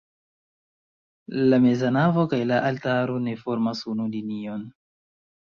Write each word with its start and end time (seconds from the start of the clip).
La 1.51 1.59
meza 1.65 1.91
navo 1.97 2.23
kaj 2.31 2.41
la 2.53 2.59
altaro 2.71 3.19
ne 3.27 3.37
formas 3.43 3.85
unu 3.95 4.09
linion. 4.19 4.67